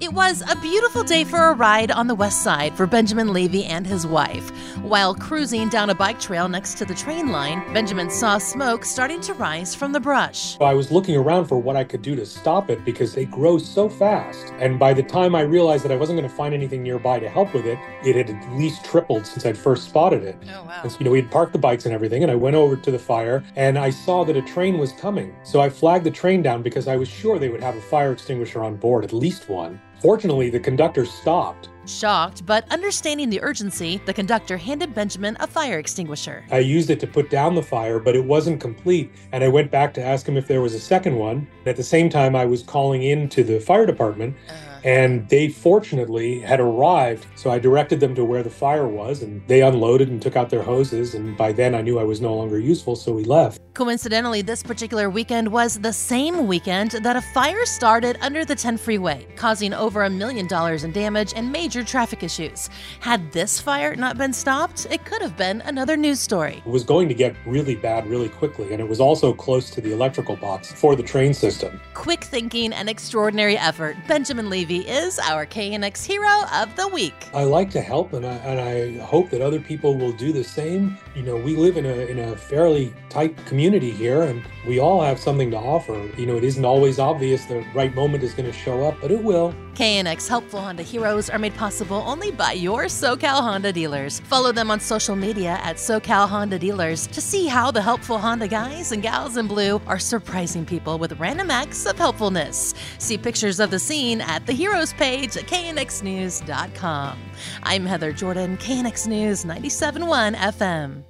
[0.00, 3.64] It was a beautiful day for a ride on the west side for Benjamin Levy
[3.64, 4.48] and his wife.
[4.78, 9.20] While cruising down a bike trail next to the train line, Benjamin saw smoke starting
[9.22, 10.56] to rise from the brush.
[10.60, 13.58] I was looking around for what I could do to stop it because they grow
[13.58, 14.52] so fast.
[14.60, 17.28] And by the time I realized that I wasn't going to find anything nearby to
[17.28, 20.36] help with it, it had at least tripled since I'd first spotted it.
[20.54, 20.80] Oh, wow.
[20.84, 22.76] And so, you know, we had parked the bikes and everything, and I went over
[22.76, 25.34] to the fire and I saw that a train was coming.
[25.42, 28.12] So I flagged the train down because I was sure they would have a fire
[28.12, 29.77] extinguisher on board, at least one.
[30.00, 31.68] Fortunately, the conductor stopped.
[31.88, 36.44] Shocked, but understanding the urgency, the conductor handed Benjamin a fire extinguisher.
[36.50, 39.10] I used it to put down the fire, but it wasn't complete.
[39.32, 41.48] And I went back to ask him if there was a second one.
[41.64, 44.36] At the same time, I was calling in to the fire department.
[44.48, 44.64] Uh-huh.
[44.84, 47.26] And they fortunately had arrived.
[47.34, 50.50] So I directed them to where the fire was, and they unloaded and took out
[50.50, 51.14] their hoses.
[51.14, 53.60] And by then, I knew I was no longer useful, so we left.
[53.74, 58.76] Coincidentally, this particular weekend was the same weekend that a fire started under the 10
[58.76, 62.68] freeway, causing over a million dollars in damage and major traffic issues.
[63.00, 66.62] Had this fire not been stopped, it could have been another news story.
[66.64, 69.80] It was going to get really bad really quickly, and it was also close to
[69.80, 71.80] the electrical box for the train system.
[71.94, 73.96] Quick thinking and extraordinary effort.
[74.06, 77.28] Benjamin Levy is our KNX hero of the week.
[77.32, 80.44] I like to help, and I, and I hope that other people will do the
[80.44, 80.98] same.
[81.14, 85.00] You know, we live in a, in a fairly tight community here, and we all
[85.00, 85.94] have something to offer.
[86.16, 89.12] You know, it isn't always obvious the right moment is going to show up, but
[89.12, 89.54] it will.
[89.74, 94.20] KNX Helpful Honda Heroes are made possible only by your SoCal Honda dealers.
[94.20, 98.48] Follow them on social media at SoCal Honda Dealers to see how the helpful Honda
[98.48, 102.74] guys and gals in blue are surprising people with random acts of helpfulness.
[102.98, 107.18] See pictures of the scene at the Heroes page at knxnews.com.
[107.62, 111.04] I'm Heather Jordan, KNX News 97.1 FM.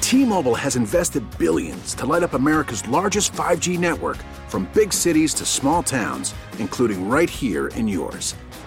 [0.00, 4.16] T-Mobile has invested billions to light up America's largest 5G network
[4.48, 8.34] from big cities to small towns, including right here in yours.